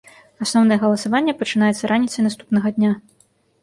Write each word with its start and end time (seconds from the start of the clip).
Асноўнае 0.45 0.77
галасаванне 0.85 1.37
пачынаецца 1.43 1.93
раніцай 1.95 2.21
наступнага 2.31 2.77
дня. 2.81 2.91